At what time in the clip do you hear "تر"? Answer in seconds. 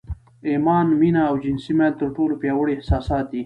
2.01-2.07